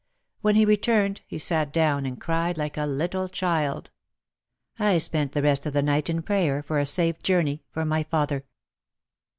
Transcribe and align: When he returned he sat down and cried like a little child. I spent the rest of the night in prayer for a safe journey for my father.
When 0.41 0.55
he 0.55 0.65
returned 0.65 1.21
he 1.27 1.37
sat 1.37 1.71
down 1.71 2.07
and 2.07 2.19
cried 2.19 2.57
like 2.57 2.75
a 2.75 2.87
little 2.87 3.29
child. 3.29 3.91
I 4.79 4.97
spent 4.97 5.33
the 5.33 5.43
rest 5.43 5.67
of 5.67 5.73
the 5.73 5.83
night 5.83 6.09
in 6.09 6.23
prayer 6.23 6.63
for 6.63 6.79
a 6.79 6.87
safe 6.87 7.21
journey 7.21 7.61
for 7.69 7.85
my 7.85 8.01
father. 8.01 8.43